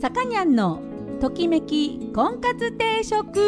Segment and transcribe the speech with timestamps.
[0.00, 0.80] さかにゃんの
[1.20, 3.38] ときめき婚活定食。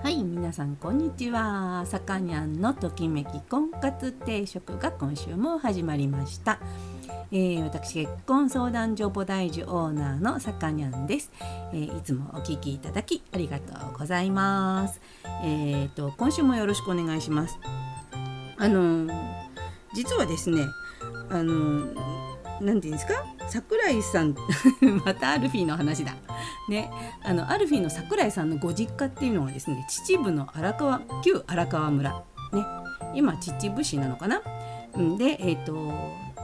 [0.00, 1.84] はい皆さんこんにちは。
[1.86, 6.60] さかにゃんのときめき婚活定食が今週も始まりました。
[7.32, 11.32] えー、私結婚相談所菩提樹オーナーのさかにゃんです、
[11.72, 15.00] えー、いつもお聞きいただきありがとうございます。
[15.42, 17.58] えーと今週もよろしくお願いします。
[18.64, 19.06] あの
[19.92, 20.64] 実はですね
[21.28, 21.86] あの
[22.62, 23.12] 何て言うんですか？
[23.50, 24.34] 桜井さん
[25.04, 26.14] またアルフィーの話だ。
[26.70, 26.90] ね、
[27.22, 32.10] あのアルフィーの桜井さんのご実家っていうのはですね秩父の荒川旧荒川村。
[32.12, 32.64] ね
[33.14, 34.40] 今秩父市なのかな？
[35.18, 35.92] でえっ、ー、と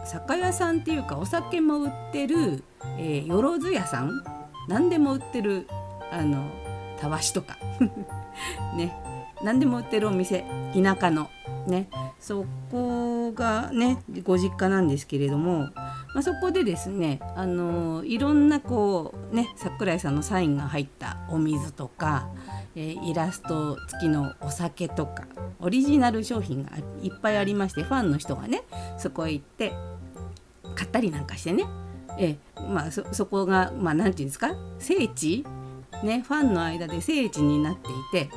[0.04, 2.64] 酒屋さんっていうかお酒も売ってる、
[2.98, 4.22] えー、よろず屋さん？
[4.68, 5.66] 何でも売ってる
[6.12, 6.50] あの
[7.00, 7.56] たわしとか。
[8.76, 8.94] ね
[9.42, 10.44] 何でも売ってるお店
[10.74, 11.30] 田舎の。
[11.70, 11.88] ね。
[12.18, 15.70] そこがねご実家なんですけれども、
[16.14, 22.28] まあ、そこでですねあのいろんなこうね桜井さんのサインが入ったお水とか、
[22.74, 25.26] えー、イラスト付きのお酒とか
[25.60, 26.70] オリジナル商品が
[27.02, 28.62] いっぱいありましてファンの人がね
[28.98, 29.72] そこへ行って
[30.74, 31.64] 買ったりなんかしてね。
[32.18, 32.36] え
[32.68, 34.50] まあそこがまあ何て言うんですか？
[34.78, 35.44] 聖地？
[36.02, 38.30] ねファンの間で聖地になっていて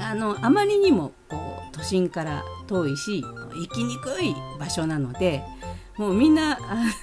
[0.00, 5.42] あのあまりにもこう都心から遠いし行きにくい場所なので
[5.96, 6.58] もうみんな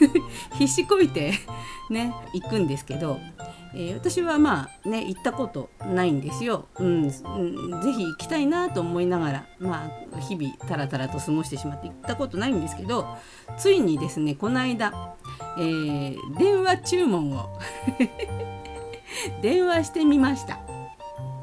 [0.58, 1.34] 必死こいて
[1.90, 3.20] ね行くんですけど、
[3.74, 13.18] えー、私はまあね行ったことないんですよ、うん、うん、ぜひ行きたいなと思いながらまあ日々タラタラと過ごしてしまって行ったことないんですけど
[13.58, 15.16] ついにですねこの間、
[15.58, 17.60] えー、電話注文を
[19.42, 20.60] 電話してみました。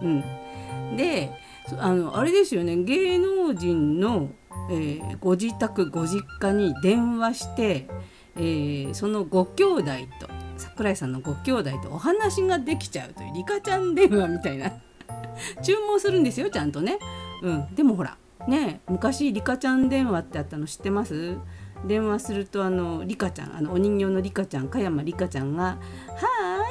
[0.02, 1.32] うん、で
[1.78, 2.76] あのあれですよね。
[2.76, 4.30] 芸能人の、
[4.70, 7.88] えー、ご自宅ご実家に電話して、
[8.36, 9.82] えー、そのご兄弟
[10.20, 14.72] と桜井さんのご兄弟とお話ができちゃうというリカちゃん電話みたいな。
[15.62, 16.98] 注文するんですよちゃんとね。
[17.42, 18.16] うん、でもほら
[18.46, 21.36] ね昔リカちゃん電話ってあったの知ってます？
[21.86, 25.78] 電話するとあのリカちゃんあのお人形のリカちゃん加山リカちゃんが「は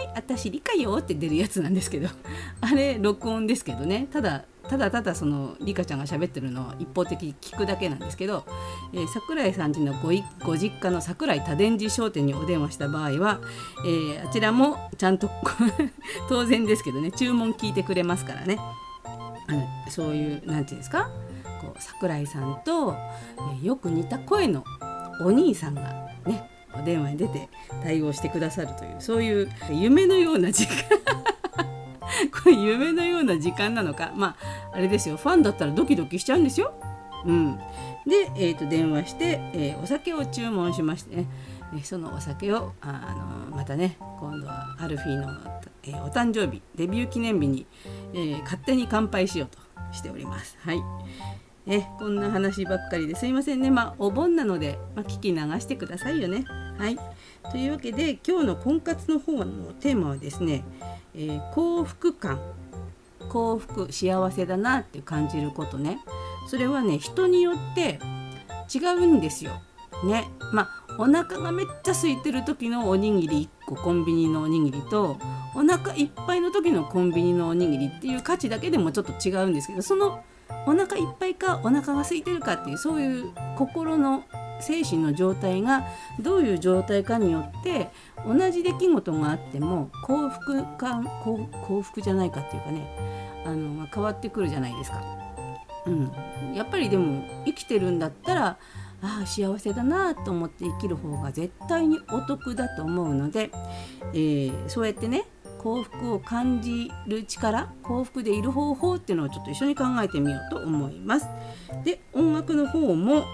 [0.03, 2.09] ーい私リカよ」って出るやつなんですけど。
[2.61, 4.07] あれ録音ですけどね。
[4.11, 8.45] ただただただそのリカちゃんが喋ってるのを一方的に聞くだけなんですけど、
[8.93, 10.11] えー、桜井さんちのご
[10.45, 13.39] ご実家の桜井多伝寺商店にお電話した場合は、
[13.85, 15.29] えー、あちらもちゃんと
[16.29, 18.57] 当然ですけどね注文聞いてくれますからね。
[19.47, 21.09] あのそういう何て言うんですか？
[21.61, 22.95] こう桜井さんと、
[23.61, 24.63] え、よく似た声の
[25.25, 25.81] お兄さんが
[26.27, 26.47] ね
[26.79, 27.49] お電話に出て
[27.83, 31.18] 対応してくださるというそういう夢のような時間。
[32.43, 34.11] これ夢のような時間なのか。
[34.15, 34.35] ま
[34.71, 35.17] ああれですよ。
[35.17, 36.73] ファンだったらドキドキしちゃうんですよ。
[37.25, 37.57] うん、
[38.07, 41.25] で、えーと、電話して、えー、お酒を注文しましてね。
[41.83, 45.39] そのお酒をあのまたね今度はアルフィーの、
[45.83, 47.67] えー、お誕生日デビュー記念日に、
[48.13, 49.59] えー、勝手に乾杯しようと
[49.93, 50.57] しております。
[50.61, 50.81] はい。
[51.71, 53.69] えこんな話ばっかりですいませんね。
[53.69, 56.43] まあお盆なので、まあ、聞き流してくださいよね。
[56.79, 56.97] はい。
[57.51, 60.63] というわけで今日の婚活の方のテーマはですね
[61.13, 62.39] えー、幸福感。
[63.29, 65.99] 幸福幸せだなって感じることね。
[66.47, 67.99] それはね人によって
[68.73, 69.51] 違うんですよ。
[70.03, 70.27] ね。
[70.51, 75.19] まあお腹がめっちゃ空いてる時のおにぎり1個コンビニのおにぎりと
[75.55, 80.23] お腹いっぱいの時のコンビニのおにぎりっていう価値だけでもちょっと違うんですけどその
[80.69, 84.23] お腹いっぱいかお腹が空いてるかっていうそういう心の
[84.61, 85.87] 精神の状態が
[86.19, 87.89] どういう状態かによって
[88.27, 92.87] 同じ出来事があっても幸福か幸福じゃないかっていうかね
[93.45, 95.01] あの、変わってくるじゃないですか。
[95.87, 98.57] うん、やっぱりでも生きてるんだったら
[99.01, 103.49] ああ幸せだなと思って生きる方が絶対にお得だと思うので、
[104.13, 105.23] えー、そうやってね
[105.59, 111.27] 幸福を感じる力幸福でいる方法っていうのをちょっと一緒に考えてみようと思います。
[111.83, 113.25] で音楽の方も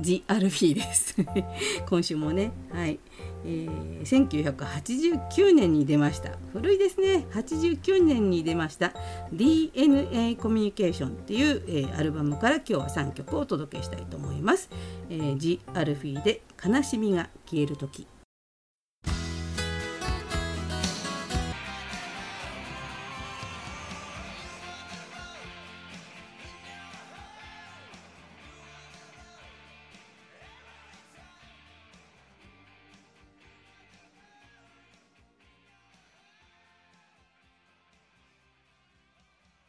[0.00, 1.16] ジ・アルフィーです。
[1.90, 3.00] 今週もねはい、
[3.44, 6.38] えー、1989年に出ました。
[6.52, 7.26] 古いですね。
[7.32, 8.92] 89年に出ました。
[9.32, 14.70] DNA コミュニケーションっていう、えー、アルバムから今日は3曲をお届けしたいと思います、
[15.10, 18.06] えー、ジ・アルフィーで悲しみが消える時。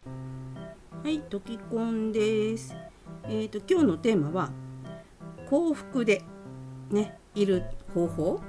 [0.06, 2.76] はい、溶き込んです。
[3.26, 4.52] えーと、今日のテーマは
[5.50, 6.24] 幸福で
[6.90, 7.64] ねいる
[7.94, 8.42] 方法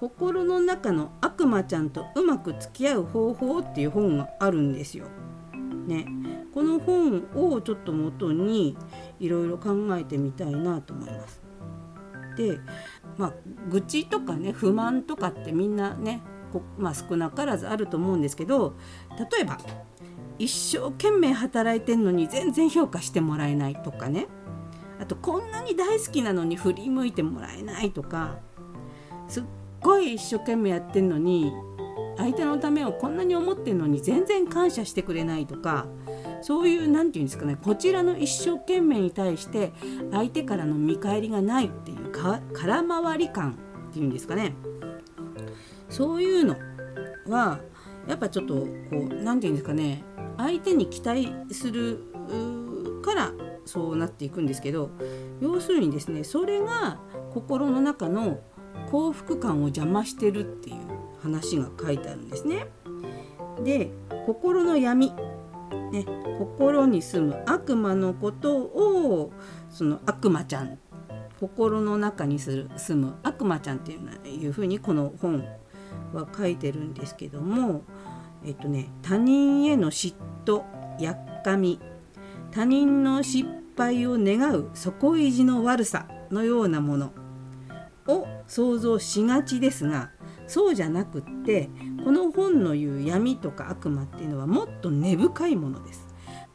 [0.00, 5.06] 心の中の悪魔ちゃんとうまく付き合う方法っていう本があるんですよ。
[5.86, 6.06] ね、
[6.54, 8.76] この本をちょっと元に
[9.18, 11.40] いろいろ考えてみたいなと思います。
[12.36, 12.58] で
[13.18, 13.32] まあ
[13.68, 16.22] 愚痴とかね不満とかってみんなね
[16.76, 18.74] まあ、少なからずあると思うんですけど
[19.18, 19.58] 例えば
[20.42, 24.26] 一生懸命働いてんのに全然評価してもらえないとかね。
[25.00, 28.38] あとこんなに大好きなのに振り向いてもらえないとか。
[29.28, 29.44] すっ
[29.80, 31.52] ごい一生懸命やってんのに
[32.16, 35.86] 相手のためをこんなに思ってんのに全然感謝してくれないとか。
[36.40, 39.72] そういう何て言うんですかねこちらの一生懸命に対して
[40.10, 43.52] 相手からの見返りがないっていう空回り感
[43.90, 44.56] っていうんですかね。
[45.88, 46.56] そういうの
[47.28, 47.60] は
[48.08, 50.02] やっぱちょっとこう何て言うんですかね
[50.36, 52.04] 相手に期待する
[53.02, 53.32] から
[53.64, 54.90] そうなっていくんですけど
[55.40, 56.98] 要するにですねそれが
[57.32, 58.40] 心の中の
[58.90, 60.76] 幸福感を邪魔してるっていう
[61.22, 62.66] 話が書いてあるんですね。
[63.64, 63.90] で
[64.26, 65.12] 心の闇、
[65.92, 66.04] ね、
[66.38, 69.32] 心に住む悪魔のことを
[69.70, 70.78] その悪魔ちゃん
[71.38, 75.44] 心の中にする住む悪魔ちゃんっていういうふうにこの本
[76.12, 77.82] は書いてるんですけども
[78.44, 80.62] えっとね他人への嫉妬
[81.00, 81.80] やっかみ。
[82.50, 83.48] 他人の失
[83.78, 87.12] 敗を願う底意地の悪さのようなもの。
[88.06, 90.10] を想像しがちですが
[90.48, 91.70] そうじゃなくって
[92.04, 96.08] この本の言う闇とか悪魔っていうのはもっと根深いものです。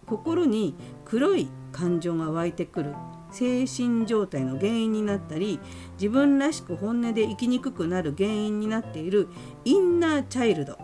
[0.05, 0.75] 心に
[1.05, 2.93] 黒い感情が湧いてくる。
[3.29, 5.59] 精神状態の原因になったり
[5.99, 9.27] 自分らしく本音で生きにくくなる原因になっている
[9.65, 10.77] インナーチャイルド。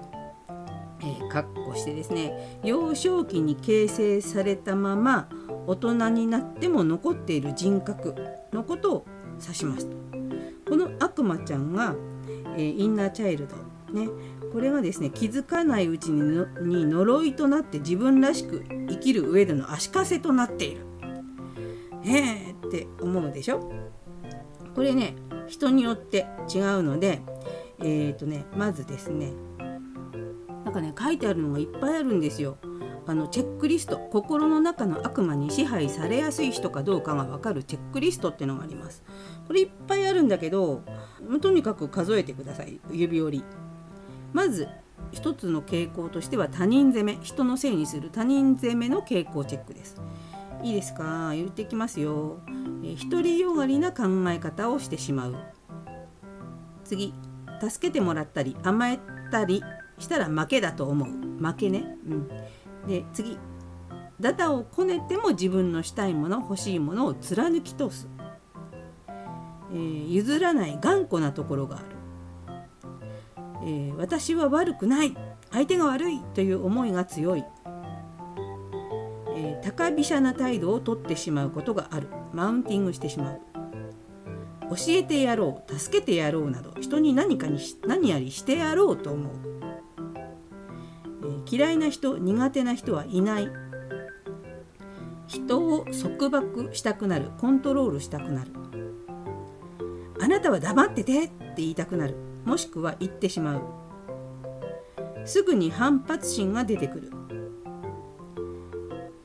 [1.06, 5.28] えー、かっこしてですね幼少期に形成されたまま
[5.68, 8.16] 大人になっても残っている人格
[8.54, 9.06] のことを
[9.42, 9.98] 指しますと
[10.70, 11.96] この悪魔ちゃんが、
[12.56, 13.56] えー、インナーチャイルド
[13.94, 14.08] ね
[14.54, 20.86] これがですね気づかないうちに呪いとなって自分らしく生きる上での足かせとなっている。
[22.06, 23.72] えーって思うでしょ？
[24.76, 25.16] これね
[25.48, 27.22] 人によって違うので
[27.80, 29.34] えっ、ー、とねまずですね
[30.74, 32.58] かね書いてあるのがいっぱいあるんですよ。
[33.06, 39.04] あのチェックリスト心の中の悪魔に支配されやすい人かどうかが分かるチェックリストってのがあります。
[39.46, 40.84] これいっぱいあるんだけど
[41.42, 43.44] とにかく数えてください指折り。
[44.32, 44.68] まず
[45.12, 50.02] 一つの傾向としては他人責め人のせいにする他人責めの傾向チェックです。
[50.64, 51.34] いいですか？
[51.34, 52.40] 言ってきますよ。
[52.86, 55.36] え独りよがりな考え方をしてしまう。
[56.86, 57.14] 次
[57.60, 59.00] 助けてもらったり甘え
[59.30, 59.62] たり
[60.00, 61.10] したら負けだと思う。
[61.44, 62.28] 負けね、うん、
[62.88, 63.38] で次。
[64.20, 68.08] ダダをこねても自分のしたいもの欲しいものを貫き通す、
[69.74, 71.86] えー、譲らない頑固なところがある、
[73.66, 75.18] えー、私は悪くない。
[75.52, 77.44] 相手が悪いという思いが強い、
[79.36, 82.08] えー、高飛車な態度をとってしまうことがある。
[82.34, 83.42] マウンティングしてしまう。
[84.70, 89.53] 教えてやろう助けてやろうなど人に何かに何やりしてやろうと思う。
[91.50, 93.50] 嫌いな人苦手な人はいない。
[95.28, 98.52] 人を束縛したくなるコントロールしたくなる。
[100.22, 103.62] あなたは黙っててって言いたくなるもしくは言ってしまう。
[105.26, 107.12] すぐに反発心が出てくる。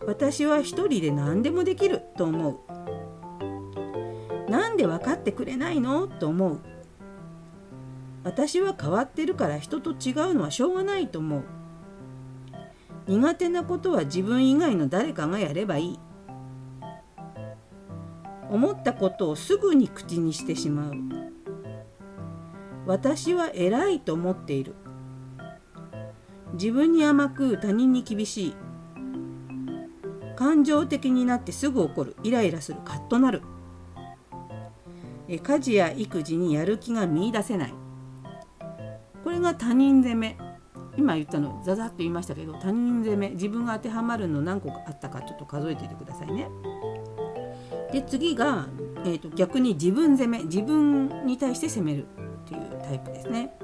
[0.06, 2.62] 私は一人で何でもできると思
[4.48, 4.50] う。
[4.50, 6.60] なんで分かってくれないのと思う。
[8.24, 11.44] 私は変わってるから人と違うのはしょうがないと思う。
[13.08, 15.98] 苦手なことは自分以外の誰かがやればいい。
[18.50, 20.92] 思ったことをすぐに口にしてしまう。
[22.86, 24.74] 私は偉いと思っている。
[26.52, 28.56] 自分に甘く他人に厳しい。
[30.36, 32.16] 感情的になってすぐ怒る。
[32.22, 32.80] イライラする。
[32.84, 33.42] カッとなる。
[35.28, 37.74] 家事や育児にやる気が見いだせない。
[39.24, 40.38] これが他人責め。
[40.98, 46.48] 今言ったのざざっと言いましたけど他人責め自分が当てはまるの何個あったかちょっと数えていてくださいね。
[47.92, 48.66] で次が、
[49.04, 53.54] えーと、逆に自分責め自分に対して責めるっていうタイプですね。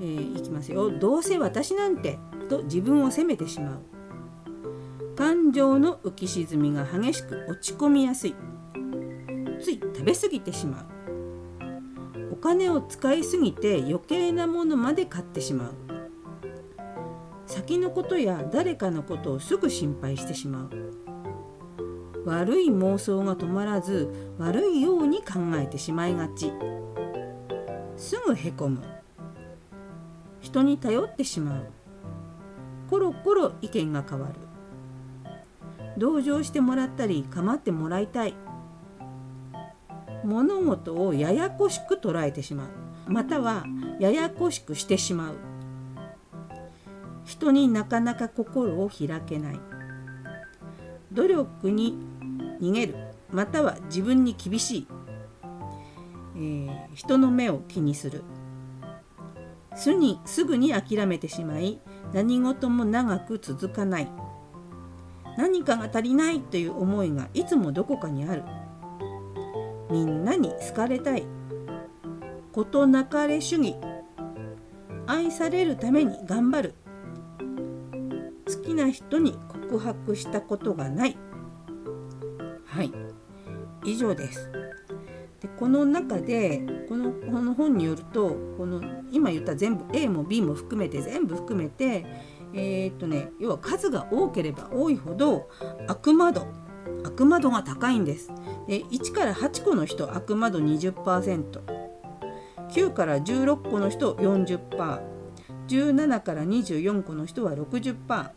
[0.00, 0.90] えー、いきますよ。
[0.90, 5.14] どうせ私なんてと自分を責めてしまう。
[5.14, 8.34] 感情の浮き沈みが激しく落ち込みやすい。
[9.60, 10.86] つい食べ過ぎてしまう。
[12.32, 15.97] お金を使いすぎて余計なものまで買ってしまう。
[17.68, 20.70] 先のことや誰かのことをすぐ心配してしまう。
[22.24, 24.08] 悪い妄想が止まらず
[24.38, 26.50] 悪いように考えてしまいがち。
[27.98, 28.80] すぐへこむ。
[30.40, 31.66] 人に頼ってしまう。
[32.88, 34.34] コロコロ意見が変わる。
[35.98, 38.34] 同情してもらったり構ってもらいたい。
[40.24, 43.12] 物事をややこしく捉えてしまう。
[43.12, 43.66] または
[44.00, 45.34] ややこしくしてしまう。
[47.28, 49.60] 人になかなか心を開けない。
[51.12, 51.98] 努力に
[52.58, 52.96] 逃げる
[53.30, 54.86] または自分に厳しい、
[56.36, 58.24] えー、人の目を気にする。
[59.76, 61.78] すにすぐに諦めてしまい
[62.14, 64.08] 何事も長く続かない。
[65.36, 68.42] 何かが足りないという思いがいつもどこかにある。
[69.90, 71.26] みんなに好かれたい。
[72.52, 73.76] 事なかれ主義。
[75.06, 76.74] 愛されるために頑張る。
[78.48, 81.16] 好きな人に告白したことがない。
[82.64, 82.92] はい。
[83.84, 84.50] 以上です。
[85.40, 92.04] でこの中でこのこの本によるとこの今言った全部 A も B も含めて全部含めて
[92.54, 95.48] えー、っとね要は数が多ければ多いほど
[95.86, 96.48] 悪魔度
[97.04, 98.32] 悪魔度が高いんです。
[98.66, 105.17] で1から8個の人悪魔度 20%9 から16個の人40%
[105.68, 108.30] 17から24個の人は60%。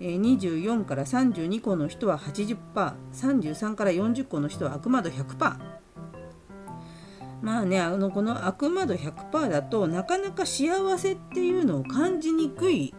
[0.00, 5.56] 24から32個の人は 80%33 から40個の人は悪魔度100%
[7.40, 12.94] まあねあのこの悪魔度100%だとなかなか幸せっていうのを感じにくい。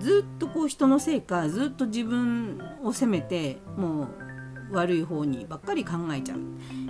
[0.00, 4.08] ずっとこう人のせいかずっと自分を責めてもう
[4.72, 6.38] 悪い方にばっかり考えちゃう。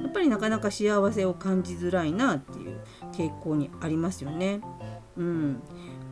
[0.01, 2.81] やっぱりなかなか幸せを感じづらいなっていう
[3.13, 4.61] 傾向にありますよね。
[5.17, 5.61] うん、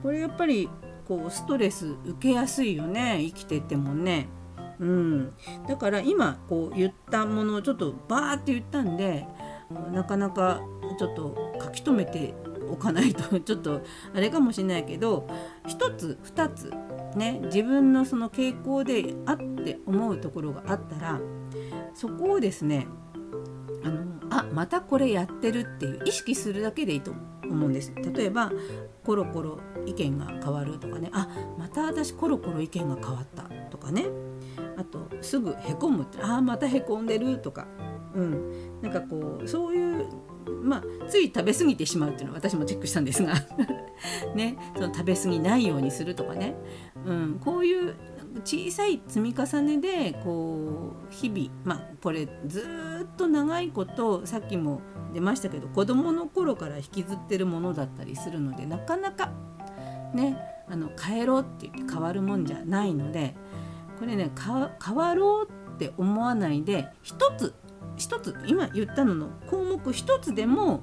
[0.02, 0.69] これやっぱり
[1.07, 4.28] こうストレス受けやすいよね生きててもね。
[4.81, 5.33] うん、
[5.67, 9.26] だから今こう言ったものをちょっとバーって言ったんで
[9.93, 10.61] なかなか
[10.99, 12.33] ちょっと書き留めて
[12.71, 13.81] おかないと ちょっと
[14.14, 15.26] あれかもしれないけど
[15.67, 16.73] 1つ2つ
[17.17, 21.21] ね自分のその傾向であって思うところがあったら
[21.95, 22.87] そこをですね
[23.85, 27.12] あのあまたこれやってるっていう意識するだけでいいと
[27.45, 28.52] 思うんです例えば
[29.09, 31.09] コロコロ意見が変わるとかね。
[31.15, 34.05] あまた私コロコロ意見が変わったとかね。
[34.77, 36.19] あとすぐへこむって。
[36.21, 37.67] あまたへこんでるとか。
[38.15, 38.83] うん。
[38.83, 40.07] なんかこうそういう
[40.62, 43.33] まあ、つい食べ過ぎてしまうっていうのは私もチェックしたんですが。
[44.37, 46.55] ね、その食べ過ぎないようにするとかね、
[47.07, 47.95] うん、こういう
[48.45, 59.33] 小さい積み重ねでこう日々まあこれずっと長いことさっきも出ましたけど子どもの頃から引きずってるものだったりするのでなかなか
[60.15, 60.37] ね
[60.69, 63.35] あの変えろって言って変わるもんじゃないので
[63.99, 67.55] これね変わろうって思わないで一つ
[67.97, 70.83] 一つ今言ったのの項目一つでも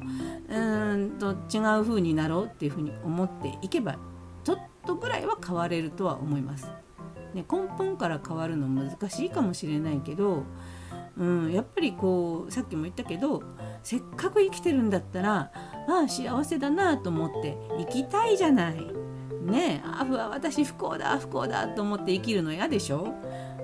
[0.50, 3.98] うんと違う風になろうっていう風に思っていけば
[4.44, 6.70] ちょっとぐらいは変われるとは思います。
[7.34, 10.44] ね、根本から変わるの難しいかもしれないけど、
[11.17, 13.41] うん、やっぱりこうさっきも言ったけど
[13.84, 15.51] せっかく生きてるんだったら
[15.88, 18.95] ああ幸せだなと思って生きたいじゃない。
[19.45, 23.13] ねああ私不幸だ不幸だと思って生きるの嫌でしょ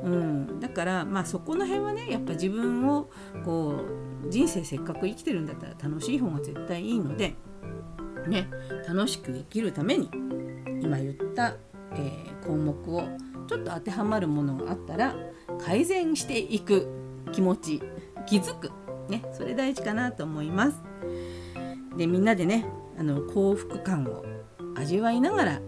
[0.03, 3.09] うん、だからまあそこの辺はねやっぱ自分を
[3.45, 3.75] こ
[4.25, 7.35] う人生せっかく生きてるんだったら楽しい方が絶対いいので、
[8.27, 8.49] ね、
[8.87, 10.09] 楽しく生きるために
[10.81, 11.55] 今言った、
[11.93, 13.03] えー、項目を
[13.47, 15.15] ちょっと当てはまるものがあったら
[15.59, 17.00] 改善していく
[17.31, 17.81] 気持ち
[18.27, 18.71] 気づく、
[19.09, 20.81] ね、それ大事かなと思います。
[21.97, 22.65] でみんなでね
[22.97, 24.23] あの幸福感を
[24.75, 25.61] 味わいながら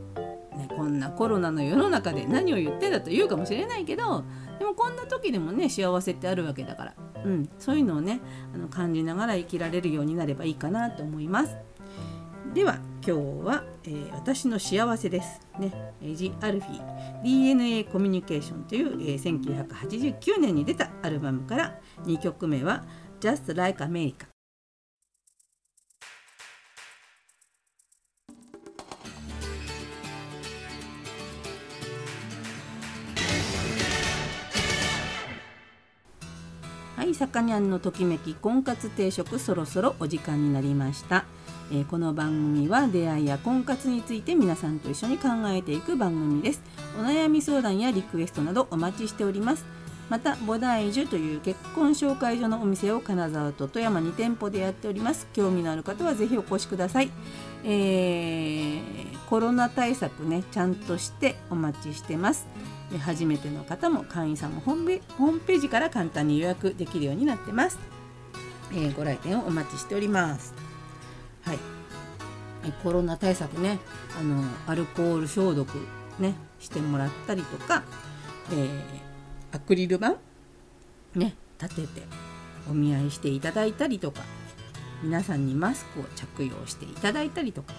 [0.56, 4.24] ね、こんなコロナの世の中で何を言ってんだと言うかもしれないけど
[4.60, 6.94] でもこんな時でもね幸せってあるわけだから、
[7.26, 8.22] うん、そういうのをね
[8.54, 11.56] あの感じながら生きられるようになればいいかなと思います。
[12.52, 15.42] では今日は、えー、私の幸せです。
[15.58, 15.72] ね、
[16.14, 22.84] ジ・アルフィ DNA コミュニケーションという、えー、1989年に出たアルバムから2曲目は
[23.20, 24.33] Just Like America
[37.14, 41.26] いさかにゃんのときめき婚活定食そろそろお時間になりました、
[41.72, 46.64] えー、この番組は出会いや婚活について皆さんと一緒に考えていく番組です。
[46.98, 49.64] お悩み相談やリクエストなどお待ちしております。
[50.10, 55.28] また菩提樹という結婚紹介所のお店を金沢と富山2店舗でやっております。
[55.34, 57.12] 興味のある方はぜひお越しください、
[57.64, 62.48] えー、コロナ対策ねちゃんとしてお待ちしてます。
[62.98, 67.80] 初めての方も会員さんもホームページから簡単に予約できるようになってます、
[68.72, 70.54] えー、ご来店をお待ちしております。
[71.42, 71.60] はい。
[72.84, 73.80] コロナ対策ね
[74.18, 75.70] あのアルコール消毒
[76.18, 77.84] ねしてもらったりとか、
[78.52, 79.14] えー
[79.54, 80.16] アクリル板
[81.14, 82.02] ね立てて
[82.70, 84.24] お見合いしていただいたりとか
[85.04, 87.74] 皆さんにマスクを着用していただいたりとか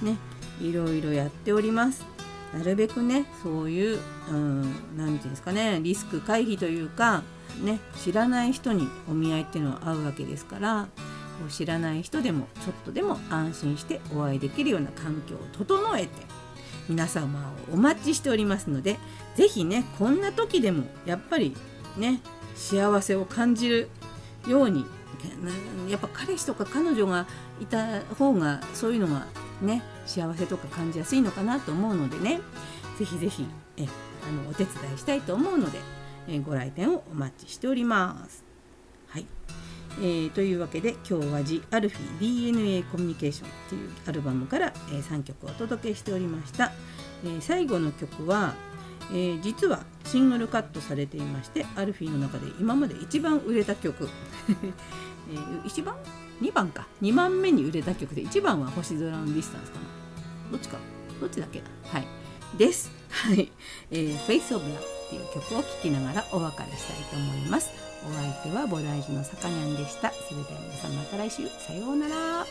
[0.00, 0.16] ね
[0.62, 2.06] いろいろやっております。
[2.52, 7.22] なるべくねそういう何、うん、て言うんですかねリスク回避というか
[7.62, 10.88] ね知らない人にお見合いっていうのは合うわけですから
[11.48, 16.08] 知らない人でもちょっとでも安心してお会いできるような環境を整えて
[16.88, 18.98] 皆様をお待ちしておりますので
[19.36, 21.56] 是非ねこんな時でもやっぱり
[21.96, 22.20] ね
[22.56, 23.88] 幸せを感じる
[24.46, 24.84] ように
[25.88, 27.26] やっぱ彼氏とか彼女が
[27.60, 29.26] いた方がそういうのが
[29.62, 32.40] ね幸せとか感じやすいのかなと思うのでね。
[32.98, 33.46] 是非是非
[33.78, 33.86] え
[34.28, 35.78] あのお手伝いしたいと思うので
[36.28, 38.44] えご来店をお待ちしております。
[39.08, 39.26] はい。
[39.98, 46.70] えー、というわけで今日は「ジ・アルフィ DNA コミュニケーション」というアルバムから、えー、3曲をお届けしておりました、
[47.24, 48.54] えー、最後の曲は、
[49.10, 54.08] えー、実はシングルカットされていましてアルフィーの中で今まで一番売れた曲、
[54.48, 55.96] えー、1番？
[56.40, 56.86] 2番か。
[57.02, 59.86] 2番目に売れた曲で1番は星空のディスタンスかな。
[60.52, 60.78] どっちか。
[61.20, 61.62] どっちだっけ？
[61.84, 62.06] はい。
[62.56, 62.90] です。
[63.10, 63.50] はい、
[63.90, 67.70] えー、Face of Love っていう曲を聴きながらお別れしたいと思います。
[68.08, 70.10] お相手は菩提寺のさかにゃんでした。
[70.10, 71.48] それでは皆さんまた来週。
[71.58, 72.46] さようなら。